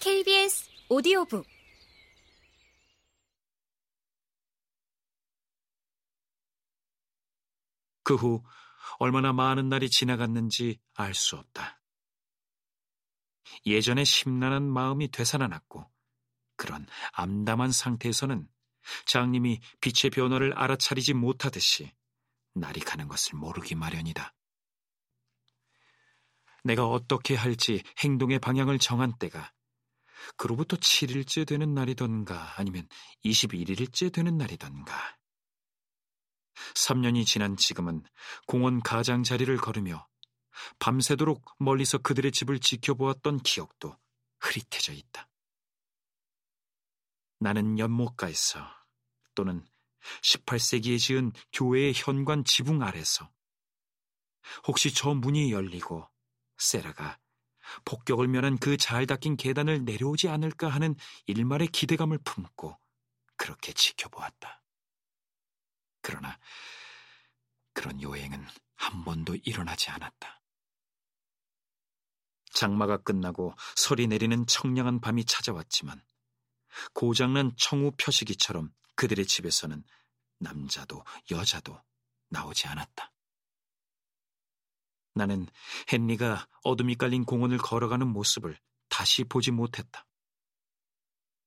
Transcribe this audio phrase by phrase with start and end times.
[0.00, 1.44] KBS 오디오북
[8.04, 8.42] 그 후
[9.00, 11.82] 얼마나 많은 날이 지나갔는지 알 수 없다.
[13.66, 15.90] 예전에 심란한 마음이 되살아났고
[16.56, 18.48] 그런 암담한 상태에서는
[19.06, 21.92] 장님이 빛의 변화를 알아차리지 못하듯이
[22.54, 24.32] 날이 가는 것을 모르기 마련이다.
[26.64, 29.52] 내가 어떻게 할지 행동의 방향을 정한 때가
[30.36, 32.88] 그로부터 7일째 되는 날이던가 아니면
[33.24, 35.16] 21일째 되는 날이던가.
[36.74, 38.02] 3년이 지난 지금은
[38.46, 40.06] 공원 가장 자리를 걸으며
[40.78, 43.96] 밤새도록 멀리서 그들의 집을 지켜보았던 기억도
[44.40, 45.28] 흐릿해져 있다.
[47.40, 48.60] 나는 연못가에서
[49.34, 49.64] 또는
[50.22, 53.30] 18세기에 지은 교회의 현관 지붕 아래서
[54.66, 56.08] 혹시 저 문이 열리고
[56.56, 57.18] 세라가
[57.84, 60.94] 폭격을 면한 그 잘 닦인 계단을 내려오지 않을까 하는
[61.26, 62.78] 일말의 기대감을 품고
[63.36, 64.62] 그렇게 지켜보았다.
[66.00, 66.38] 그러나
[67.72, 70.42] 그런 요행은 한 번도 일어나지 않았다.
[72.52, 76.02] 장마가 끝나고 설이 내리는 청량한 밤이 찾아왔지만
[76.94, 79.84] 고장난 청우 표시기처럼 그들의 집에서는
[80.38, 81.80] 남자도 여자도
[82.30, 83.12] 나오지 않았다.
[85.18, 85.46] 나는
[85.92, 88.56] 헨리가 어둠이 깔린 공원을 걸어가는 모습을
[88.88, 90.06] 다시 보지 못했다.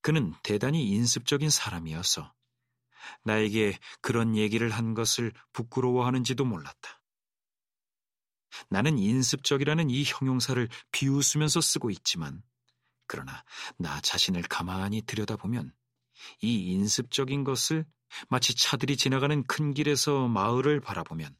[0.00, 2.32] 그는 대단히 인습적인 사람이어서
[3.24, 7.02] 나에게 그런 얘기를 한 것을 부끄러워하는지도 몰랐다.
[8.68, 12.42] 나는 인습적이라는 이 형용사를 비웃으면서 쓰고 있지만,
[13.08, 13.44] 그러나
[13.78, 15.72] 나 자신을 가만히 들여다보면
[16.40, 17.84] 이 인습적인 것을
[18.28, 21.36] 마치 차들이 지나가는 큰 길에서 마을을 바라보면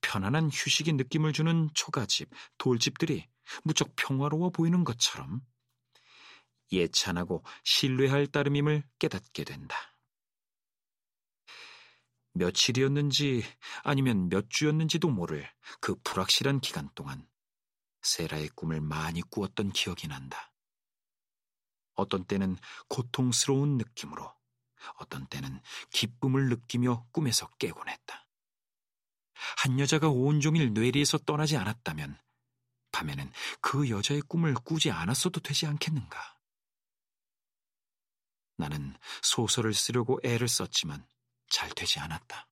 [0.00, 3.28] 편안한 휴식의 느낌을 주는 초가집, 돌집들이
[3.64, 5.40] 무척 평화로워 보이는 것처럼
[6.70, 9.76] 예찬하고 신뢰할 따름임을 깨닫게 된다.
[12.34, 13.44] 며칠이었는지
[13.82, 15.48] 아니면 몇 주였는지도 모를
[15.80, 17.28] 그 불확실한 기간 동안
[18.00, 20.52] 세라의 꿈을 많이 꾸었던 기억이 난다.
[21.94, 22.56] 어떤 때는
[22.88, 24.32] 고통스러운 느낌으로,
[24.98, 28.21] 어떤 때는 기쁨을 느끼며 꿈에서 깨곤 했다.
[29.56, 32.18] 한 여자가 온종일 뇌리에서 떠나지 않았다면
[32.92, 36.38] 밤에는 그 여자의 꿈을 꾸지 않았어도 되지 않겠는가?
[38.56, 41.06] 나는 소설을 쓰려고 애를 썼지만
[41.48, 42.48] 잘 되지 않았다.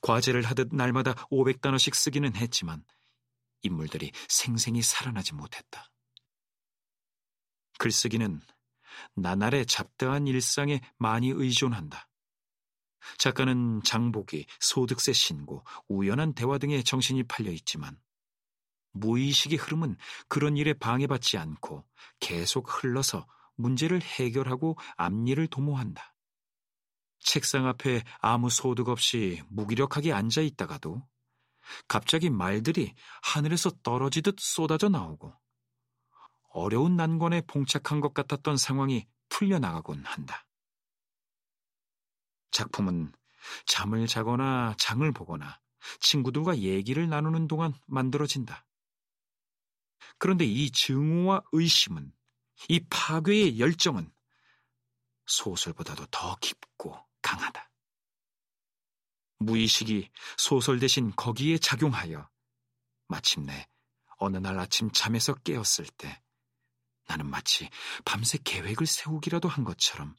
[0.00, 2.84] 과제를 하듯 날마다 500단어씩 쓰기는 했지만
[3.62, 5.90] 인물들이 생생히 살아나지 못했다.
[7.78, 8.40] 글쓰기는
[9.14, 12.08] 나날의 잡다한 일상에 많이 의존한다.
[13.18, 17.98] 작가는 장보기, 소득세 신고, 우연한 대화 등에 정신이 팔려 있지만
[18.92, 19.96] 무의식의 흐름은
[20.28, 21.84] 그런 일에 방해받지 않고
[22.20, 23.26] 계속 흘러서
[23.56, 26.14] 문제를 해결하고 앞일을 도모한다.
[27.20, 31.02] 책상 앞에 아무 소득 없이 무기력하게 앉아 있다가도
[31.88, 35.32] 갑자기 말들이 하늘에서 떨어지듯 쏟아져 나오고
[36.50, 40.46] 어려운 난관에 봉착한 것 같았던 상황이 풀려나가곤 한다.
[42.54, 43.12] 작품은
[43.66, 45.60] 잠을 자거나 장을 보거나
[46.00, 48.64] 친구들과 얘기를 나누는 동안 만들어진다.
[50.18, 52.12] 그런데 이 증오와 의심은,
[52.68, 54.10] 이 파괴의 열정은
[55.26, 57.70] 소설보다도 더 깊고 강하다.
[59.38, 62.30] 무의식이 소설 대신 거기에 작용하여
[63.08, 63.66] 마침내
[64.16, 66.22] 어느 날 아침 잠에서 깨었을 때
[67.08, 67.68] 나는 마치
[68.04, 70.14] 밤새 계획을 세우기라도 한 것처럼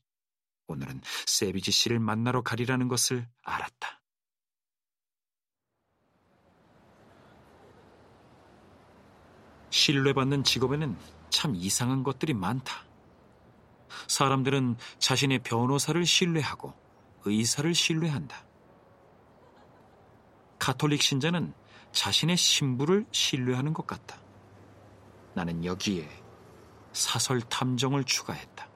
[0.67, 4.01] 오늘은 세비지 씨를 만나러 가리라는 것을 알았다.
[9.69, 10.97] 신뢰받는 직업에는
[11.29, 12.85] 참 이상한 것들이 많다.
[14.07, 16.73] 사람들은 자신의 변호사를 신뢰하고
[17.25, 18.45] 의사를 신뢰한다.
[20.59, 21.53] 가톨릭 신자는
[21.91, 24.17] 자신의 신부를 신뢰하는 것 같다.
[25.33, 26.09] 나는 여기에
[26.93, 28.74] 사설 탐정을 추가했다.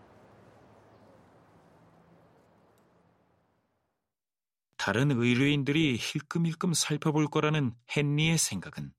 [4.80, 8.94] 다른 의뢰인들이 힐끔힐끔 살펴볼 거라는 헨리의 생각은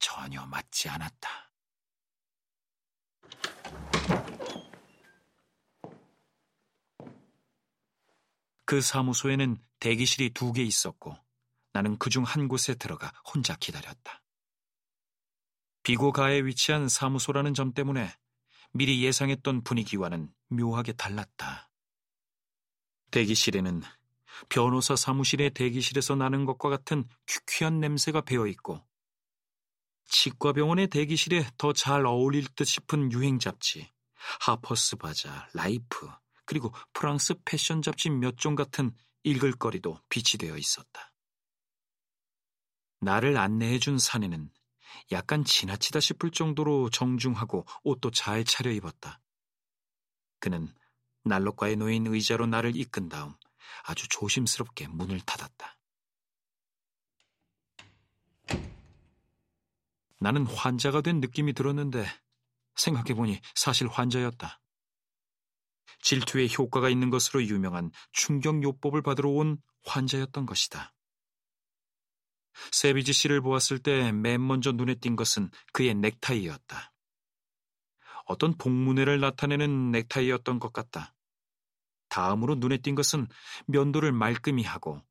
[0.00, 1.52] 전혀 맞지 않았다.
[8.64, 11.16] 그 사무소에는 대기실이 두 개 있었고
[11.72, 14.24] 나는 그 중 한 곳에 들어가 혼자 기다렸다.
[15.84, 18.12] 비고가에 위치한 사무소라는 점 때문에
[18.72, 21.70] 미리 예상했던 분위기와는 묘하게 달랐다.
[23.12, 23.82] 대기실에는
[24.48, 28.84] 변호사 사무실의 대기실에서 나는 것과 같은 퀴퀴한 냄새가 배어 있고
[30.08, 33.90] 치과병원의 대기실에 더 잘 어울릴 듯 싶은 유행 잡지,
[34.40, 36.08] 하퍼스 바자, 라이프,
[36.44, 38.94] 그리고 프랑스 패션 잡지 몇 종 같은
[39.24, 41.12] 읽을거리도 비치되어 있었다.
[43.00, 44.50] 나를 안내해준 사내는
[45.12, 49.20] 약간 지나치다 싶을 정도로 정중하고 옷도 잘 차려입었다.
[50.40, 50.72] 그는
[51.24, 53.34] 난로가에 놓인 의자로 나를 이끈 다음
[53.84, 55.78] 아주 조심스럽게 문을 닫았다.
[60.18, 62.06] 나는 환자가 된 느낌이 들었는데
[62.76, 64.60] 생각해보니 사실 환자였다.
[66.00, 70.94] 질투에 효과가 있는 것으로 유명한 충격요법을 받으러 온 환자였던 것이다.
[72.70, 76.92] 세비지 씨를 보았을 때 맨 먼저 눈에 띈 것은 그의 넥타이였다.
[78.26, 81.14] 어떤 복문회를 나타내는 넥타이였던 것 같다.
[82.12, 83.26] 다음으로 눈에 띈 것은
[83.68, 85.02] 면도를 말끔히 하고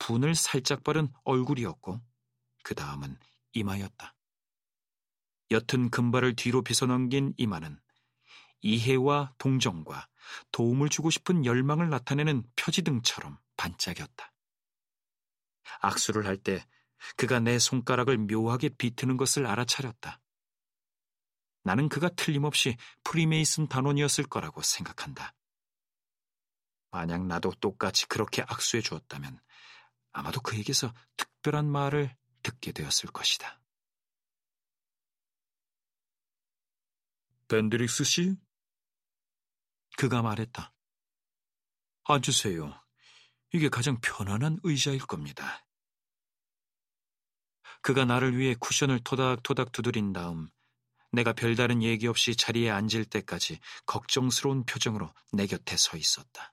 [0.00, 2.00] 분을 살짝 바른 얼굴이었고
[2.64, 3.16] 그 다음은
[3.52, 4.16] 이마였다.
[5.52, 7.78] 옅은 금발을 뒤로 빗어넘긴 이마는
[8.60, 10.08] 이해와 동정과
[10.50, 14.32] 도움을 주고 싶은 열망을 나타내는 표지등처럼 반짝였다.
[15.80, 16.66] 악수를 할 때
[17.16, 20.20] 그가 내 손가락을 묘하게 비트는 것을 알아차렸다.
[21.62, 25.37] 나는 그가 틀림없이 프리메이슨 단원이었을 거라고 생각한다.
[26.98, 29.38] 만약 나도 똑같이 그렇게 악수해 주었다면
[30.10, 33.60] 아마도 그에게서 특별한 말을 듣게 되었을 것이다.
[37.46, 38.36] 벤드릭스 씨?
[39.96, 40.72] 그가 말했다.
[42.02, 42.74] 앉으세요.
[43.52, 45.64] 이게 가장 편안한 의자일 겁니다.
[47.80, 50.48] 그가 나를 위해 쿠션을 토닥토닥 두드린 다음
[51.12, 56.52] 내가 별다른 얘기 없이 자리에 앉을 때까지 걱정스러운 표정으로 내 곁에 서 있었다.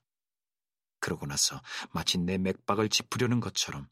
[1.06, 1.62] 그러고 나서
[1.92, 3.88] 마치 내 맥박을 짚으려는 것처럼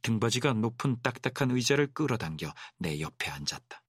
[0.00, 3.82] 등받이가 높은 딱딱한 의자를 끌어당겨 내 옆에 앉았다.